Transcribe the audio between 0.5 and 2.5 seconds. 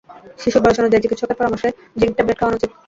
বয়স অনুযায়ী চিকিৎসকের পরামর্শে জিংক ট্যাবলেট